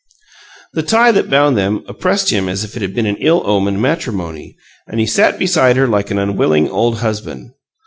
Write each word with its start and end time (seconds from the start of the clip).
The 0.73 0.81
tie 0.81 1.11
that 1.11 1.29
bound 1.29 1.55
them 1.55 1.83
oppressed 1.87 2.31
him 2.31 2.49
as 2.49 2.63
if 2.63 2.75
it 2.75 2.81
had 2.81 2.95
been 2.95 3.05
an 3.05 3.17
ill 3.17 3.43
omened 3.45 3.79
matrimony, 3.83 4.57
and 4.87 4.99
he 4.99 5.05
sat 5.05 5.37
beside 5.37 5.75
her 5.77 5.85
like 5.85 6.09
an 6.09 6.17
unwilling 6.17 6.71
old 6.71 7.01
husband. 7.01 7.51